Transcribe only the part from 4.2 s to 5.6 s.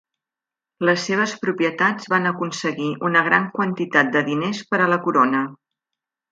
diners per a la corona.